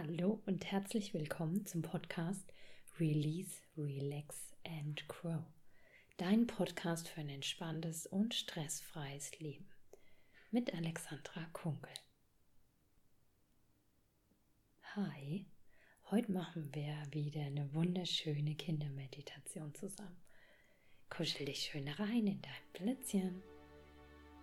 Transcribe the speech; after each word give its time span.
Hallo 0.00 0.40
und 0.46 0.64
herzlich 0.64 1.12
willkommen 1.12 1.66
zum 1.66 1.82
Podcast 1.82 2.52
Release, 3.00 3.62
Relax 3.76 4.54
and 4.64 5.08
Grow. 5.08 5.42
Dein 6.18 6.46
Podcast 6.46 7.08
für 7.08 7.20
ein 7.20 7.28
entspanntes 7.28 8.06
und 8.06 8.32
stressfreies 8.32 9.36
Leben 9.40 9.68
mit 10.52 10.72
Alexandra 10.72 11.44
Kunkel. 11.52 11.92
Hi, 14.94 15.46
heute 16.12 16.30
machen 16.30 16.72
wir 16.72 16.94
wieder 17.10 17.40
eine 17.40 17.74
wunderschöne 17.74 18.54
Kindermeditation 18.54 19.74
zusammen. 19.74 20.22
Kuschel 21.10 21.46
dich 21.46 21.62
schön 21.72 21.88
rein 21.88 22.28
in 22.28 22.40
dein 22.40 22.72
Plätzchen. 22.72 23.42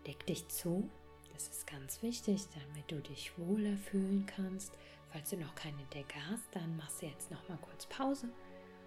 Leg 0.06 0.26
dich 0.26 0.46
zu, 0.50 0.90
das 1.32 1.48
ist 1.48 1.66
ganz 1.66 2.02
wichtig, 2.04 2.42
damit 2.54 2.92
du 2.92 3.00
dich 3.00 3.38
wohler 3.38 3.78
fühlen 3.78 4.26
kannst 4.26 4.74
Falls 5.16 5.29
du 5.29 5.38
noch 5.38 5.55
keine 5.55 5.82
Decke 5.93 6.18
hast, 6.29 6.54
dann 6.54 6.75
machst 6.75 7.01
du 7.01 7.05
jetzt 7.05 7.32
noch 7.32 7.47
mal 7.47 7.57
kurz 7.60 7.86
Pause 7.86 8.28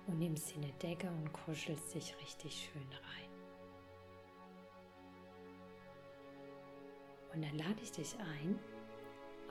und 0.07 0.19
nimmst 0.19 0.51
dir 0.51 0.57
eine 0.57 0.73
Decke 0.75 1.09
und 1.09 1.33
kuschelst 1.33 1.95
dich 1.95 2.15
richtig 2.21 2.69
schön 2.71 2.87
rein. 2.93 3.31
Und 7.33 7.43
dann 7.43 7.57
lade 7.57 7.81
ich 7.83 7.93
dich 7.93 8.15
ein, 8.19 8.59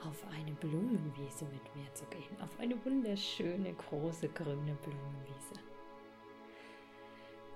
auf 0.06 0.24
eine 0.28 0.52
Blumenwiese 0.52 1.46
mit 1.46 1.74
mir 1.74 1.92
zu 1.94 2.04
gehen, 2.06 2.40
auf 2.40 2.60
eine 2.60 2.76
wunderschöne 2.84 3.74
große 3.74 4.28
grüne 4.28 4.76
Blumenwiese. 4.76 5.60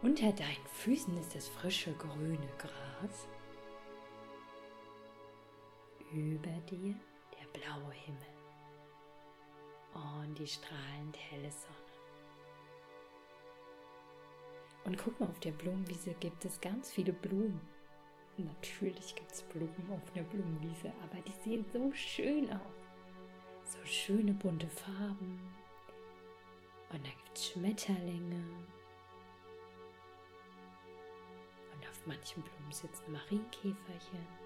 Unter 0.02 0.32
deinen 0.32 0.66
Füßen 0.66 1.16
ist 1.16 1.36
das 1.36 1.46
frische 1.46 1.92
grüne 1.92 2.48
Gras. 2.58 3.28
Über 6.10 6.50
dir 6.68 6.96
der 7.38 7.60
blaue 7.60 7.92
Himmel 7.92 8.31
und 9.94 10.38
die 10.38 10.46
strahlend 10.46 11.16
helle 11.16 11.50
Sonne. 11.50 11.76
Und 14.84 14.98
guck 14.98 15.18
mal, 15.20 15.28
auf 15.28 15.40
der 15.40 15.52
Blumenwiese 15.52 16.14
gibt 16.14 16.44
es 16.44 16.60
ganz 16.60 16.90
viele 16.90 17.12
Blumen. 17.12 17.60
Natürlich 18.36 19.14
gibt 19.14 19.30
es 19.30 19.42
Blumen 19.42 19.90
auf 19.90 20.14
einer 20.14 20.24
Blumenwiese, 20.24 20.92
aber 21.02 21.20
die 21.22 21.32
sehen 21.44 21.64
so 21.72 21.92
schön 21.92 22.50
aus. 22.50 22.60
So 23.64 23.78
schöne 23.84 24.32
bunte 24.32 24.68
Farben. 24.68 25.38
Und 26.90 27.06
da 27.06 27.10
gibt 27.10 27.38
es 27.38 27.48
Schmetterlinge. 27.48 28.44
Und 31.74 31.88
auf 31.88 32.06
manchen 32.06 32.42
Blumen 32.42 32.72
sitzen 32.72 33.12
Marienkäferchen. 33.12 34.41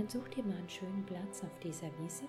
Dann 0.00 0.08
such 0.08 0.28
dir 0.28 0.42
mal 0.44 0.56
einen 0.56 0.68
schönen 0.68 1.04
Platz 1.04 1.42
auf 1.42 1.58
dieser 1.62 1.90
Wiese. 1.98 2.24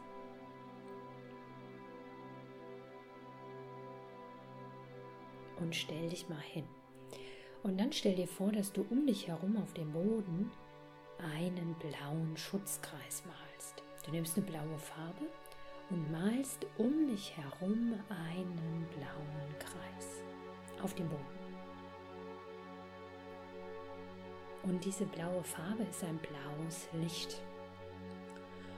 Und 5.57 5.73
stell 5.73 6.09
dich 6.09 6.27
mal 6.27 6.41
hin. 6.41 6.65
Und 7.63 7.79
dann 7.79 7.93
stell 7.93 8.15
dir 8.15 8.27
vor, 8.27 8.51
dass 8.51 8.73
du 8.73 8.85
um 8.89 9.05
dich 9.05 9.27
herum 9.27 9.55
auf 9.57 9.73
dem 9.73 9.93
Boden 9.93 10.51
einen 11.19 11.75
blauen 11.75 12.35
Schutzkreis 12.35 13.23
malst. 13.25 13.83
Du 14.05 14.11
nimmst 14.11 14.35
eine 14.35 14.47
blaue 14.47 14.77
Farbe 14.77 15.27
und 15.91 16.11
malst 16.11 16.65
um 16.77 17.07
dich 17.07 17.37
herum 17.37 17.93
einen 18.09 18.87
blauen 18.97 19.59
Kreis 19.59 20.23
auf 20.81 20.93
dem 20.95 21.07
Boden. 21.07 21.21
Und 24.63 24.83
diese 24.83 25.05
blaue 25.05 25.43
Farbe 25.43 25.83
ist 25.83 26.03
ein 26.03 26.17
blaues 26.17 26.87
Licht. 26.93 27.41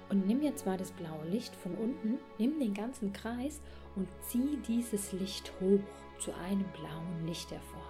Und 0.09 0.28
nimm 0.28 0.41
jetzt 0.41 0.66
mal 0.66 0.78
das 0.78 0.91
blaue 0.91 1.25
Licht 1.25 1.55
von 1.55 1.75
unten, 1.75 2.19
nimm 2.38 2.59
den 2.59 2.73
ganzen 2.73 3.13
Kreis 3.13 3.61
und 3.95 4.07
zieh 4.22 4.57
dieses 4.67 5.11
Licht 5.13 5.51
hoch 5.59 5.79
zu 6.19 6.33
einem 6.35 6.66
blauen 6.73 7.25
Lichtervorhang. 7.25 7.81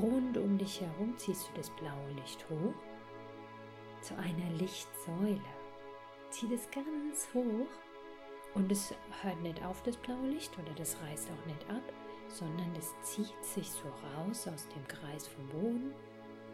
Rund 0.00 0.38
um 0.38 0.58
dich 0.58 0.80
herum 0.80 1.14
ziehst 1.16 1.48
du 1.48 1.52
das 1.56 1.70
blaue 1.70 2.10
Licht 2.20 2.44
hoch 2.48 2.74
zu 4.02 4.16
einer 4.16 4.50
Lichtsäule. 4.58 5.40
Zieh 6.30 6.48
das 6.48 6.68
ganz 6.70 7.28
hoch 7.34 7.68
und 8.54 8.70
es 8.72 8.94
hört 9.22 9.40
nicht 9.42 9.62
auf, 9.64 9.82
das 9.82 9.96
blaue 9.96 10.28
Licht, 10.28 10.52
oder 10.58 10.72
das 10.76 10.96
reißt 11.02 11.28
auch 11.30 11.46
nicht 11.46 11.68
ab, 11.70 11.82
sondern 12.28 12.70
es 12.78 12.94
zieht 13.02 13.44
sich 13.44 13.70
so 13.70 13.88
raus 14.16 14.48
aus 14.48 14.66
dem 14.68 14.86
Kreis 14.88 15.26
vom 15.26 15.46
Boden 15.48 15.92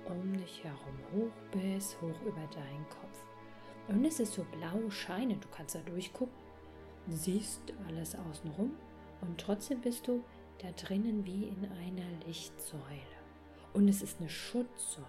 um 0.09 0.37
dich 0.37 0.63
herum 0.63 0.99
hoch 1.13 1.33
bis 1.51 1.97
hoch 2.01 2.21
über 2.25 2.47
deinen 2.53 2.87
Kopf. 2.89 3.25
Und 3.89 4.05
es 4.05 4.21
ist 4.21 4.35
so 4.35 4.45
blau 4.45 4.91
scheinend, 4.91 5.45
du 5.45 5.49
kannst 5.49 5.75
da 5.75 5.81
durchgucken, 5.81 6.35
siehst 7.09 7.73
alles 7.87 8.17
außenrum 8.17 8.73
und 9.21 9.41
trotzdem 9.41 9.81
bist 9.81 10.09
du 10.09 10.25
da 10.59 10.71
drinnen 10.73 11.25
wie 11.25 11.45
in 11.49 11.65
einer 11.71 12.27
Lichtsäule. 12.27 12.83
Und 13.75 13.89
es 13.89 14.03
ist 14.03 14.19
eine 14.21 14.29
Schutzsäule. 14.29 15.07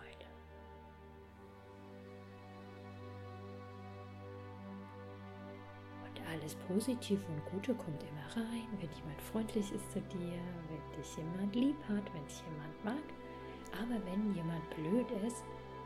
Und 6.04 6.22
alles 6.30 6.56
Positive 6.68 7.22
und 7.28 7.46
Gute 7.52 7.74
kommt 7.74 8.04
immer 8.04 8.44
rein, 8.44 8.68
wenn 8.80 8.92
jemand 8.92 9.22
freundlich 9.22 9.72
ist 9.72 9.92
zu 9.92 10.02
dir, 10.02 10.40
wenn 10.70 11.02
dich 11.02 11.18
jemand 11.18 11.56
lieb 11.56 11.78
hat, 11.88 12.14
wenn 12.14 12.26
dich 12.26 12.44
jemand 12.52 12.86
mag. 12.86 13.04
Aber 13.82 14.06
wenn 14.06 14.36
jemand 14.36 14.70
blöd 14.72 15.10
ist, 15.26 15.44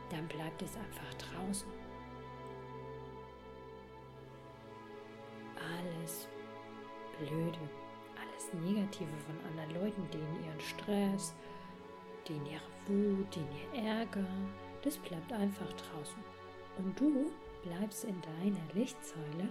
dann 0.09 0.27
bleibt 0.27 0.61
es 0.61 0.75
einfach 0.75 1.13
draußen. 1.13 1.80
Blöde, 7.25 7.59
alles 8.19 8.51
Negative 8.53 9.09
von 9.25 9.37
anderen 9.49 9.83
Leuten, 9.83 10.09
denen 10.11 10.43
ihren 10.43 10.59
Stress, 10.59 11.35
denen 12.27 12.45
ihre 12.45 12.61
Wut, 12.87 13.35
denen 13.35 13.51
ihr 13.73 13.83
Ärger, 13.83 14.25
das 14.83 14.97
bleibt 14.97 15.31
einfach 15.31 15.71
draußen. 15.73 16.23
Und 16.77 16.99
du 16.99 17.31
bleibst 17.63 18.05
in 18.05 18.19
deiner 18.21 18.73
Lichtsäule 18.73 19.49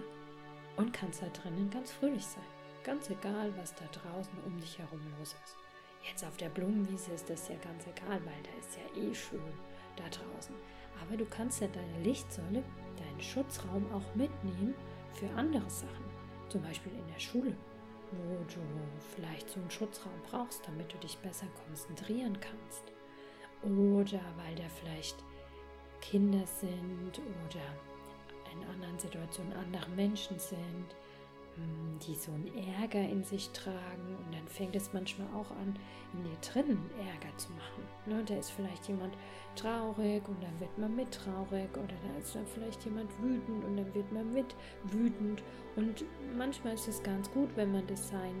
und 0.75 0.91
kannst 0.91 1.21
da 1.21 1.27
drinnen 1.27 1.69
ganz 1.69 1.91
fröhlich 1.91 2.25
sein. 2.25 2.43
Ganz 2.83 3.09
egal, 3.09 3.53
was 3.57 3.73
da 3.75 3.85
draußen 3.85 4.33
um 4.45 4.59
dich 4.59 4.79
herum 4.79 5.01
los 5.17 5.35
ist. 5.45 5.55
Jetzt 6.03 6.25
auf 6.25 6.35
der 6.37 6.49
Blumenwiese 6.49 7.11
ist 7.11 7.29
das 7.29 7.47
ja 7.47 7.55
ganz 7.63 7.85
egal, 7.85 8.19
weil 8.25 8.43
da 8.43 8.59
ist 8.59 8.75
ja 8.75 9.01
eh 9.01 9.13
schön 9.13 9.53
da 9.95 10.03
draußen. 10.09 10.55
Aber 11.01 11.15
du 11.15 11.25
kannst 11.25 11.61
ja 11.61 11.67
deine 11.67 12.03
Lichtsäule, 12.03 12.63
deinen 12.97 13.21
Schutzraum 13.21 13.85
auch 13.93 14.15
mitnehmen 14.15 14.73
für 15.13 15.29
andere 15.35 15.69
Sachen. 15.69 16.10
Zum 16.51 16.61
Beispiel 16.63 16.91
in 16.91 17.07
der 17.07 17.19
Schule, 17.19 17.55
wo 18.11 18.43
du 18.43 18.59
vielleicht 19.15 19.49
so 19.49 19.61
einen 19.61 19.71
Schutzraum 19.71 20.11
brauchst, 20.29 20.67
damit 20.67 20.93
du 20.93 20.97
dich 20.97 21.17
besser 21.19 21.47
konzentrieren 21.65 22.37
kannst. 22.41 22.91
Oder 23.63 24.19
weil 24.35 24.55
da 24.55 24.67
vielleicht 24.81 25.15
Kinder 26.01 26.45
sind 26.45 27.19
oder 27.47 27.63
in 28.51 28.67
anderen 28.67 28.99
Situationen 28.99 29.53
andere 29.53 29.89
Menschen 29.91 30.37
sind, 30.39 30.93
die 32.07 32.15
so 32.15 32.31
einen 32.31 32.51
Ärger 32.79 33.01
in 33.01 33.23
sich 33.23 33.49
tragen 33.51 34.17
und 34.17 34.33
dann 34.33 34.47
fängt 34.47 34.75
es 34.75 34.93
manchmal 34.93 35.27
auch 35.35 35.51
an, 35.51 35.77
in 36.13 36.23
dir 36.23 36.37
drinnen 36.41 36.89
Ärger 36.97 37.37
zu 37.37 37.49
machen. 37.51 37.83
Ne? 38.05 38.23
Da 38.25 38.35
ist 38.35 38.51
vielleicht 38.51 38.87
jemand 38.87 39.15
traurig 39.55 40.27
und 40.27 40.41
dann 40.41 40.59
wird 40.59 40.75
man 40.77 40.95
mit 40.95 41.11
traurig 41.11 41.69
oder 41.71 41.95
da 42.03 42.19
ist 42.19 42.35
dann 42.35 42.47
vielleicht 42.47 42.83
jemand 42.85 43.11
wütend 43.21 43.63
und 43.63 43.77
dann 43.77 43.93
wird 43.93 44.11
man 44.11 44.33
mit 44.33 44.55
wütend 44.85 45.43
und 45.75 46.05
manchmal 46.35 46.73
ist 46.73 46.87
es 46.87 47.03
ganz 47.03 47.29
gut, 47.31 47.49
wenn 47.55 47.71
man 47.71 47.85
das 47.87 48.09
sein 48.09 48.35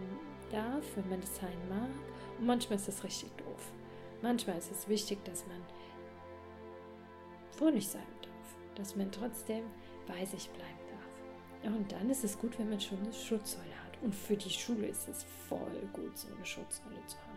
darf, 0.51 0.85
wenn 0.95 1.09
man 1.09 1.21
das 1.21 1.35
sein 1.35 1.69
mag 1.69 1.89
und 2.39 2.45
manchmal 2.45 2.77
ist 2.77 2.87
es 2.87 3.03
richtig 3.03 3.31
doof. 3.37 3.71
Manchmal 4.21 4.57
ist 4.57 4.71
es 4.71 4.87
wichtig, 4.87 5.23
dass 5.25 5.45
man 5.47 5.61
fröhlich 7.51 7.87
sein 7.87 8.01
darf, 8.21 8.55
dass 8.75 8.95
man 8.95 9.11
trotzdem 9.11 9.63
bei 10.07 10.25
sich 10.25 10.49
darf. 10.57 10.80
Und 11.63 11.91
dann 11.91 12.09
ist 12.09 12.23
es 12.23 12.37
gut, 12.37 12.57
wenn 12.57 12.69
man 12.69 12.79
schon 12.79 12.99
eine 12.99 13.13
Schutzsäule 13.13 13.75
hat. 13.85 14.01
Und 14.01 14.15
für 14.15 14.35
die 14.35 14.49
Schule 14.49 14.87
ist 14.87 15.07
es 15.07 15.23
voll 15.47 15.87
gut, 15.93 16.17
so 16.17 16.27
eine 16.33 16.45
Schutzsäule 16.45 17.05
zu 17.05 17.17
haben. 17.17 17.31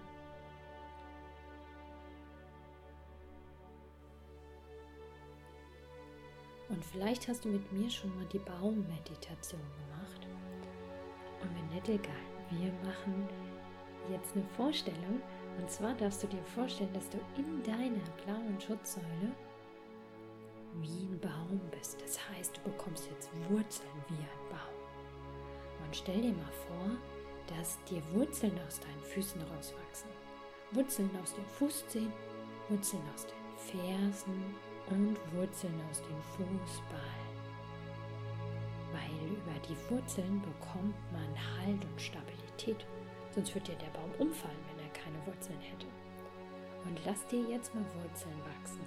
Und 6.70 6.84
vielleicht 6.84 7.28
hast 7.28 7.44
du 7.44 7.50
mit 7.50 7.70
mir 7.72 7.90
schon 7.90 8.14
mal 8.16 8.24
die 8.32 8.38
Baummeditation 8.38 9.60
gemacht. 9.60 10.26
Und 11.42 11.74
nicht 11.74 11.88
egal, 11.88 12.14
wir 12.50 12.72
machen 12.82 13.28
jetzt 14.10 14.34
eine 14.34 14.44
Vorstellung. 14.56 15.20
Und 15.58 15.70
zwar 15.70 15.94
darfst 15.94 16.22
du 16.22 16.26
dir 16.26 16.42
vorstellen, 16.54 16.92
dass 16.94 17.08
du 17.10 17.18
in 17.36 17.62
deiner 17.62 18.00
blauen 18.24 18.58
Schutzsäule 18.60 19.32
wie 20.80 21.06
ein 21.06 21.20
Baum 21.20 21.60
bist. 21.70 22.00
Das 22.00 22.18
heißt, 22.30 22.56
du 22.56 22.70
bekommst 22.70 23.08
jetzt 23.10 23.30
Wurzeln 23.48 23.88
wie 24.08 24.14
ein 24.14 24.48
Baum. 24.50 24.74
Und 25.84 25.96
stell 25.96 26.20
dir 26.20 26.32
mal 26.32 26.52
vor, 26.66 27.56
dass 27.56 27.82
dir 27.84 28.02
Wurzeln 28.12 28.58
aus 28.66 28.80
deinen 28.80 29.02
Füßen 29.02 29.40
rauswachsen. 29.42 30.10
Wurzeln 30.72 31.10
aus 31.22 31.34
den 31.34 31.44
Fußzehen, 31.44 32.12
Wurzeln 32.68 33.02
aus 33.14 33.26
den 33.26 33.80
Fersen 33.80 34.42
und 34.90 35.16
Wurzeln 35.34 35.80
aus 35.90 36.00
den 36.00 36.22
Fußballen. 36.36 37.24
Weil 38.92 39.28
über 39.30 39.58
die 39.68 39.90
Wurzeln 39.90 40.40
bekommt 40.40 40.94
man 41.12 41.58
Halt 41.58 41.84
und 41.84 42.00
Stabilität. 42.00 42.86
Sonst 43.34 43.54
würde 43.54 43.72
ja 43.72 43.78
der 43.78 43.98
Baum 43.98 44.10
umfallen, 44.18 44.64
wenn 44.68 44.84
er 44.84 44.92
keine 44.92 45.26
Wurzeln 45.26 45.60
hätte. 45.60 45.86
Und 46.84 47.00
lass 47.04 47.26
dir 47.26 47.42
jetzt 47.42 47.74
mal 47.74 47.84
Wurzeln 47.94 48.38
wachsen. 48.44 48.80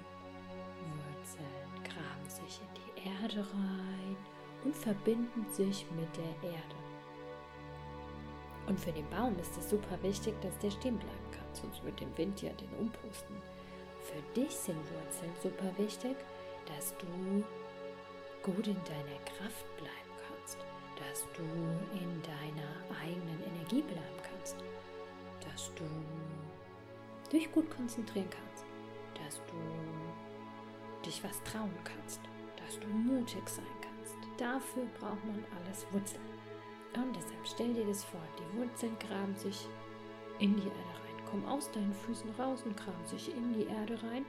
Wurzeln 0.88 1.57
Erde 3.04 3.40
rein 3.40 4.16
und 4.64 4.76
verbinden 4.76 5.46
sich 5.52 5.86
mit 5.96 6.16
der 6.16 6.50
Erde. 6.50 6.76
Und 8.66 8.78
für 8.78 8.92
den 8.92 9.08
Baum 9.08 9.34
ist 9.38 9.56
es 9.56 9.70
super 9.70 10.00
wichtig, 10.02 10.34
dass 10.42 10.58
der 10.58 10.70
stehen 10.70 10.98
bleiben 10.98 11.30
kann, 11.30 11.54
sonst 11.54 11.82
wird 11.84 11.98
dem 12.00 12.16
Wind 12.18 12.42
ja 12.42 12.50
den 12.52 12.68
umpusten. 12.78 13.36
Für 14.02 14.40
dich 14.40 14.50
sind 14.54 14.76
Wurzeln 14.76 15.32
super 15.42 15.72
wichtig, 15.78 16.16
dass 16.66 16.94
du 16.98 17.42
gut 18.42 18.66
in 18.66 18.76
deiner 18.84 19.18
Kraft 19.24 19.76
bleiben 19.76 20.14
kannst, 20.28 20.58
dass 20.96 21.26
du 21.34 21.42
in 21.98 22.22
deiner 22.22 23.00
eigenen 23.02 23.42
Energie 23.54 23.82
bleiben 23.82 24.22
kannst, 24.22 24.56
dass 25.40 25.72
du 25.74 25.84
dich 27.32 27.50
gut 27.52 27.70
konzentrieren 27.70 28.28
kannst, 28.30 28.64
dass 29.14 29.40
du 29.46 31.06
dich 31.06 31.22
was 31.24 31.42
trauen 31.44 31.74
kannst, 31.84 32.20
dass 32.68 32.78
du 32.80 32.86
mutig 32.88 33.48
sein 33.48 33.64
kannst. 33.80 34.16
Dafür 34.36 34.84
braucht 35.00 35.24
man 35.24 35.42
alles 35.58 35.86
Wurzeln. 35.90 36.22
Und 36.94 37.16
deshalb 37.16 37.46
stell 37.46 37.72
dir 37.72 37.86
das 37.86 38.04
vor, 38.04 38.20
die 38.38 38.58
Wurzeln 38.58 38.96
graben 38.98 39.34
sich 39.36 39.66
in 40.38 40.54
die 40.54 40.66
Erde 40.66 40.94
rein, 41.02 41.26
kommen 41.30 41.46
aus 41.46 41.70
deinen 41.72 41.94
Füßen 41.94 42.30
raus 42.38 42.62
und 42.64 42.76
graben 42.76 43.06
sich 43.06 43.34
in 43.34 43.54
die 43.54 43.66
Erde 43.66 43.94
rein. 44.02 44.24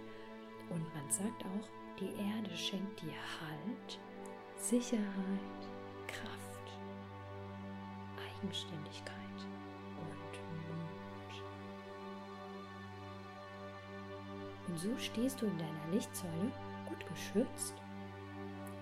Und 0.69 0.81
man 0.93 1.09
sagt 1.09 1.43
auch, 1.43 1.67
die 1.99 2.13
Erde 2.15 2.55
schenkt 2.55 3.01
dir 3.01 3.13
Halt, 3.41 3.99
Sicherheit, 4.55 5.03
Kraft, 6.07 6.71
Eigenständigkeit 8.41 9.19
Und 14.69 14.77
so 14.77 14.97
stehst 14.99 15.41
du 15.41 15.47
in 15.47 15.57
deiner 15.57 15.91
Lichtsäule 15.91 16.51
gut 16.87 17.05
geschützt 17.07 17.73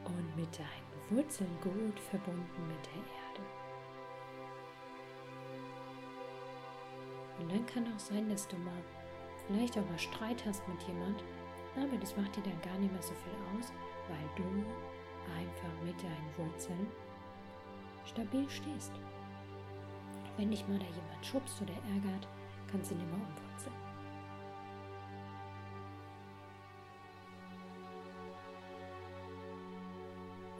und 0.07 0.35
mit 0.35 0.57
deinen 0.57 1.17
Wurzeln 1.17 1.49
gut 1.61 1.99
verbunden 1.99 2.67
mit 2.67 2.85
der 2.85 2.93
Erde. 2.93 3.41
Und 7.39 7.51
dann 7.51 7.65
kann 7.65 7.93
auch 7.93 7.99
sein, 7.99 8.29
dass 8.29 8.47
du 8.47 8.57
mal 8.57 8.81
vielleicht 9.45 9.77
auch 9.77 9.89
mal 9.89 9.99
Streit 9.99 10.43
hast 10.45 10.67
mit 10.67 10.81
jemand, 10.83 11.23
aber 11.75 11.97
das 11.97 12.15
macht 12.17 12.35
dir 12.35 12.43
dann 12.43 12.61
gar 12.61 12.77
nicht 12.79 12.91
mehr 12.91 13.01
so 13.01 13.13
viel 13.13 13.57
aus, 13.57 13.71
weil 14.09 14.29
du 14.35 14.43
einfach 15.35 15.83
mit 15.83 16.01
deinen 16.01 16.37
Wurzeln 16.37 16.87
stabil 18.05 18.49
stehst. 18.49 18.91
Wenn 20.37 20.51
dich 20.51 20.67
mal 20.67 20.79
da 20.79 20.85
jemand 20.85 21.25
schubst 21.25 21.61
oder 21.61 21.73
ärgert, 21.93 22.27
kannst 22.71 22.91
du 22.91 22.95
ihn 22.95 23.01
immer 23.01 23.15
umwurzeln. 23.15 23.86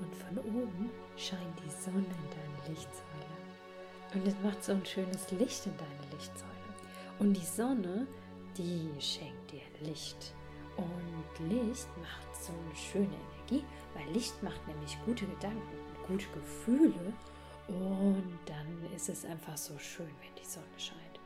Und 0.08 0.16
von 0.16 0.38
oben 0.40 0.90
scheint 1.18 1.60
die 1.64 1.70
Sonne 1.70 2.00
in 2.00 2.30
deine 2.30 2.70
Lichtsäule. 2.70 3.38
Und 4.14 4.28
es 4.28 4.36
macht 4.42 4.64
so 4.64 4.72
ein 4.72 4.86
schönes 4.86 5.32
Licht 5.32 5.66
in 5.66 5.76
deine 5.78 6.12
Lichtsäule. 6.14 6.52
Und 7.20 7.34
die 7.34 7.46
Sonne, 7.46 8.08
die 8.58 8.90
schenkt 9.00 9.52
dir 9.52 9.62
Licht. 9.82 10.34
Und 10.78 11.50
Licht 11.50 11.88
macht 11.98 12.36
so 12.36 12.54
eine 12.54 12.76
schöne 12.76 13.16
Energie, 13.50 13.66
weil 13.96 14.14
Licht 14.14 14.42
macht 14.44 14.66
nämlich 14.68 14.98
gute 15.06 15.26
Gedanken, 15.26 15.78
gute 16.08 16.28
Gefühle. 16.30 17.14
Und 17.68 18.38
dann 18.46 18.96
ist 18.96 19.10
es 19.10 19.26
einfach 19.26 19.58
so 19.58 19.78
schön, 19.78 20.12
wenn 20.22 20.42
die 20.42 20.48
Sonne 20.48 20.66
scheint. 20.78 21.20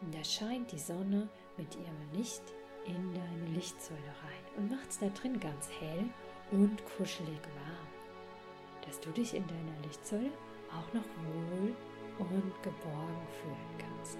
Und 0.00 0.14
da 0.14 0.22
scheint 0.22 0.70
die 0.70 0.78
Sonne 0.78 1.28
mit 1.56 1.74
ihrem 1.74 2.12
Licht 2.12 2.42
in 2.86 3.14
deine 3.14 3.54
Lichtsäule 3.54 4.00
rein 4.00 4.56
und 4.56 4.70
macht 4.70 4.90
es 4.90 4.98
da 5.00 5.08
drin 5.08 5.40
ganz 5.40 5.68
hell 5.80 6.04
und 6.52 6.80
kuschelig 6.96 7.40
warm 7.56 7.87
dass 8.88 9.00
du 9.00 9.10
dich 9.10 9.34
in 9.34 9.46
deiner 9.46 9.78
Lichtsäule 9.86 10.32
auch 10.70 10.94
noch 10.94 11.04
wohl 11.28 11.74
und 12.18 12.62
geborgen 12.62 13.26
fühlen 13.40 13.78
kannst. 13.78 14.18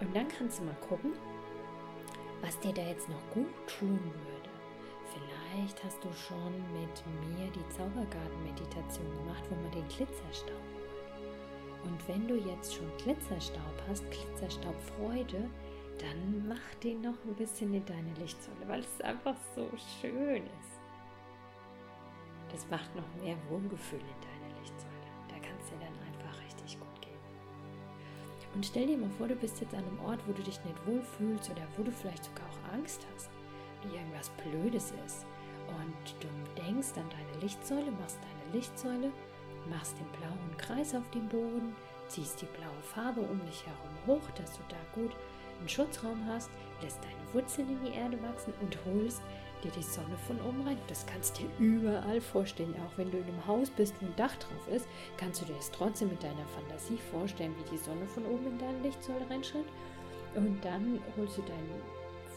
Und 0.00 0.16
dann 0.16 0.26
kannst 0.26 0.58
du 0.58 0.64
mal 0.64 0.76
gucken, 0.88 1.12
was 2.40 2.58
dir 2.60 2.72
da 2.72 2.82
jetzt 2.82 3.08
noch 3.08 3.30
gut 3.32 3.52
tun 3.78 4.00
würde. 4.02 4.50
Vielleicht 5.12 5.84
hast 5.84 6.02
du 6.02 6.08
schon 6.12 6.52
mit 6.72 7.36
mir 7.36 7.46
die 7.52 7.68
Zaubergarten-Meditation 7.76 9.06
gemacht, 9.18 9.44
wo 9.50 9.54
man 9.54 9.70
den 9.70 9.88
Glitzerstaub 9.88 10.50
holt. 10.74 11.84
Und 11.84 12.08
wenn 12.08 12.26
du 12.26 12.36
jetzt 12.36 12.74
schon 12.74 12.90
Glitzerstaub 12.98 13.82
hast, 13.86 14.04
Glitzerstaubfreude, 14.10 15.48
dann 15.98 16.48
mach 16.48 16.74
den 16.82 17.02
noch 17.02 17.22
ein 17.24 17.34
bisschen 17.34 17.72
in 17.74 17.84
deine 17.84 18.14
Lichtsäule, 18.18 18.66
weil 18.66 18.80
es 18.80 19.00
einfach 19.02 19.36
so 19.54 19.68
schön 20.00 20.42
ist. 20.42 20.73
Das 22.54 22.70
macht 22.70 22.94
noch 22.94 23.02
mehr 23.20 23.36
Wohlgefühl 23.48 23.98
in 23.98 24.20
deiner 24.22 24.60
Lichtsäule. 24.60 25.10
Da 25.26 25.34
kann 25.44 25.58
es 25.58 25.70
dir 25.70 25.78
dann 25.80 25.98
einfach 26.06 26.40
richtig 26.40 26.78
gut 26.78 27.00
gehen. 27.00 27.18
Und 28.54 28.64
stell 28.64 28.86
dir 28.86 28.96
mal 28.96 29.10
vor, 29.18 29.26
du 29.26 29.34
bist 29.34 29.60
jetzt 29.60 29.74
an 29.74 29.82
einem 29.82 29.98
Ort, 29.98 30.20
wo 30.28 30.32
du 30.32 30.40
dich 30.40 30.64
nicht 30.64 30.86
wohlfühlst 30.86 31.50
oder 31.50 31.66
wo 31.76 31.82
du 31.82 31.90
vielleicht 31.90 32.24
sogar 32.24 32.44
auch 32.46 32.72
Angst 32.74 33.04
hast, 33.12 33.28
wie 33.82 33.96
irgendwas 33.96 34.30
Blödes 34.38 34.94
ist. 35.04 35.26
Und 35.66 36.22
du 36.22 36.28
denkst 36.62 36.94
an 36.94 37.10
deine 37.10 37.42
Lichtsäule, 37.42 37.90
machst 37.90 38.20
deine 38.22 38.56
Lichtsäule, 38.56 39.10
machst 39.68 39.98
den 39.98 40.06
blauen 40.20 40.56
Kreis 40.56 40.94
auf 40.94 41.10
dem 41.10 41.26
Boden, 41.26 41.74
ziehst 42.06 42.40
die 42.40 42.46
blaue 42.46 42.82
Farbe 42.82 43.22
um 43.22 43.44
dich 43.46 43.66
herum 43.66 43.94
hoch, 44.06 44.30
dass 44.36 44.52
du 44.52 44.62
da 44.68 44.76
gut 44.94 45.16
einen 45.58 45.68
Schutzraum 45.68 46.20
hast, 46.28 46.50
lässt 46.82 46.98
deine 47.02 47.32
Wurzeln 47.32 47.68
in 47.68 47.84
die 47.84 47.96
Erde 47.96 48.20
wachsen 48.22 48.54
und 48.60 48.76
holst 48.86 49.22
dir 49.62 49.70
die 49.70 49.82
Sonne 49.82 50.16
von 50.26 50.40
oben 50.42 50.66
rein. 50.66 50.78
Das 50.88 51.06
kannst 51.06 51.38
du 51.38 51.42
dir 51.42 51.50
überall 51.58 52.20
vorstellen. 52.20 52.74
Auch 52.86 52.98
wenn 52.98 53.10
du 53.10 53.18
in 53.18 53.24
einem 53.24 53.46
Haus 53.46 53.70
bist, 53.70 53.94
wo 54.00 54.06
ein 54.06 54.16
Dach 54.16 54.34
drauf 54.36 54.68
ist, 54.68 54.86
kannst 55.16 55.40
du 55.40 55.46
dir 55.46 55.54
das 55.54 55.70
trotzdem 55.70 56.08
mit 56.10 56.22
deiner 56.22 56.46
Fantasie 56.54 56.98
vorstellen, 57.10 57.54
wie 57.58 57.70
die 57.70 57.78
Sonne 57.78 58.06
von 58.06 58.24
oben 58.26 58.46
in 58.46 58.58
deine 58.58 58.80
Lichtsäule 58.80 59.28
reinscheint. 59.28 59.68
Und 60.34 60.64
dann 60.64 61.00
holst 61.16 61.38
du 61.38 61.42
deinen 61.42 61.82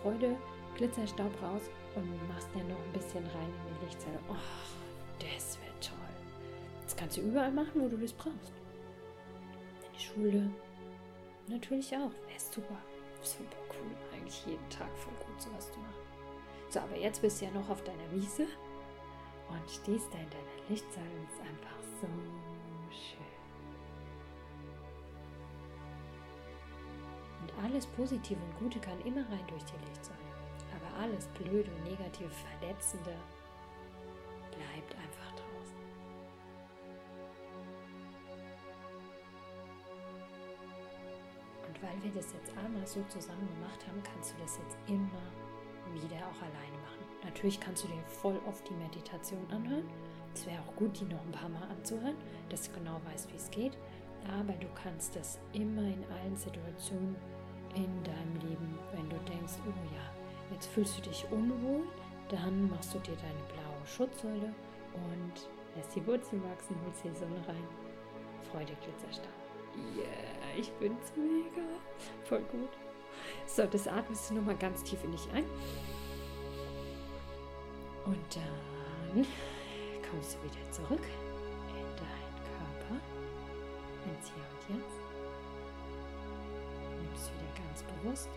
Freude, 0.02 0.36
Glitzerstaub 0.76 1.32
raus 1.42 1.64
und 1.96 2.28
machst 2.30 2.50
dann 2.54 2.68
noch 2.68 2.78
ein 2.78 2.94
bisschen 2.94 3.26
rein 3.26 3.50
in 3.68 3.80
die 3.80 3.86
Lichtsäule. 3.86 4.20
Oh, 4.30 4.36
das 5.20 5.58
wird 5.60 5.84
toll. 5.84 5.98
Das 6.84 6.96
kannst 6.96 7.18
du 7.18 7.22
überall 7.22 7.52
machen, 7.52 7.82
wo 7.82 7.88
du 7.88 7.98
das 7.98 8.14
brauchst. 8.14 8.54
In 9.86 9.94
die 9.94 10.04
Schule. 10.04 10.50
Natürlich 11.48 11.94
auch. 11.96 12.12
Wäre 12.28 12.40
super. 12.40 12.78
Super 13.28 13.58
cool. 13.72 13.96
Eigentlich 14.14 14.46
jeden 14.46 14.70
Tag 14.70 14.90
voll 14.98 15.14
gut 15.26 15.42
sowas 15.42 15.72
zu 15.72 15.80
machen. 15.80 16.08
So, 16.70 16.80
aber 16.80 16.96
jetzt 16.98 17.22
bist 17.22 17.42
du 17.42 17.46
ja 17.46 17.52
noch 17.52 17.70
auf 17.70 17.84
deiner 17.84 18.12
Wiese 18.12 18.48
und 19.50 19.70
stehst 19.70 20.14
da 20.14 20.18
in 20.18 20.30
deiner 20.30 20.70
Lichtsäule 20.70 21.10
und 21.10 21.30
ist 21.30 21.42
einfach 21.42 21.80
so 22.02 22.08
schön. 22.92 23.18
Und 27.42 27.64
alles 27.64 27.86
Positive 27.88 28.40
und 28.40 28.60
Gute 28.60 28.80
kann 28.80 29.00
immer 29.02 29.22
rein 29.30 29.48
durch 29.48 29.64
die 29.66 29.86
Lichtsäule. 29.90 30.18
Aber 30.76 31.04
alles 31.04 31.28
Blöde 31.28 31.72
und 31.72 31.84
Negative, 31.84 32.30
Verletzende 32.30 33.16
bleibt 34.52 34.96
einfach 34.96 35.17
weil 41.98 42.14
wir 42.14 42.22
das 42.22 42.34
jetzt 42.34 42.52
einmal 42.58 42.86
so 42.86 43.04
zusammen 43.10 43.48
gemacht 43.56 43.86
haben, 43.88 44.02
kannst 44.04 44.34
du 44.34 44.42
das 44.42 44.58
jetzt 44.58 44.78
immer 44.88 45.26
wieder 45.94 46.18
auch 46.18 46.42
alleine 46.42 46.78
machen. 46.84 47.06
Natürlich 47.24 47.60
kannst 47.60 47.84
du 47.84 47.88
dir 47.88 48.04
voll 48.06 48.40
oft 48.48 48.68
die 48.70 48.74
Meditation 48.74 49.46
anhören. 49.52 49.88
Es 50.34 50.46
wäre 50.46 50.62
auch 50.62 50.76
gut, 50.76 51.00
die 51.00 51.06
noch 51.06 51.22
ein 51.22 51.32
paar 51.32 51.50
Mal 51.50 51.64
anzuhören, 51.64 52.16
dass 52.50 52.64
du 52.64 52.74
genau 52.74 53.00
weißt, 53.12 53.32
wie 53.32 53.38
es 53.38 53.50
geht. 53.50 53.78
Aber 54.40 54.54
du 54.54 54.68
kannst 54.76 55.16
das 55.16 55.40
immer 55.54 55.84
in 55.84 56.04
allen 56.12 56.36
Situationen 56.36 57.16
in 57.76 58.04
deinem 58.04 58.36
Leben, 58.42 58.78
wenn 58.94 59.10
du 59.10 59.18
denkst, 59.32 59.54
oh 59.66 59.96
ja, 59.96 60.54
jetzt 60.54 60.68
fühlst 60.68 60.98
du 60.98 61.02
dich 61.02 61.26
unwohl, 61.32 61.84
dann 62.30 62.70
machst 62.70 62.94
du 62.94 63.00
dir 63.00 63.16
deine 63.16 63.44
blaue 63.54 63.86
Schutzsäule 63.86 64.54
und 64.94 65.50
lässt 65.76 65.96
die 65.96 66.06
Wurzeln 66.06 66.44
wachsen, 66.44 66.76
holst 66.86 67.04
die 67.04 67.16
Sonne 67.16 67.48
rein. 67.48 67.64
Freude, 68.52 68.74
Glitzerstaub. 68.84 69.37
Yeah, 69.96 70.60
ich 70.60 70.72
bin's 70.74 71.12
mega. 71.16 71.68
Voll 72.26 72.42
gut. 72.52 72.70
So, 73.46 73.66
das 73.66 73.88
atmest 73.88 74.30
du 74.30 74.36
nochmal 74.36 74.56
ganz 74.56 74.84
tief 74.84 75.04
in 75.04 75.12
dich 75.12 75.28
ein. 75.34 75.46
Und 78.06 78.36
dann 78.36 79.26
kommst 80.10 80.36
du 80.36 80.44
wieder 80.44 80.72
zurück 80.72 81.04
in 81.70 81.86
deinen 81.96 82.38
Körper, 82.48 83.02
ins 84.06 84.32
Hier 84.34 84.46
und 84.52 84.80
Jetzt. 84.80 85.00
Nimmst 87.02 87.32
wieder 87.34 87.66
ganz 87.66 87.84
bewusst 87.84 88.30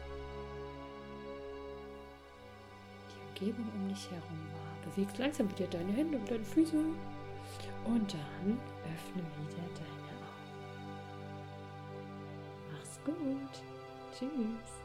Umgebung 3.40 3.66
um 3.74 3.88
dich 3.88 4.10
herum 4.10 4.38
wahr. 4.52 4.92
Bewegst 4.94 5.18
langsam 5.18 5.50
wieder 5.50 5.66
deine 5.68 5.92
Hände 5.92 6.18
und 6.18 6.30
deine 6.30 6.44
Füße. 6.44 6.76
Und 6.76 8.12
dann 8.12 8.60
öffne 8.84 9.22
wieder 9.22 9.64
deine 9.74 9.99
Tschüss. 14.20 14.79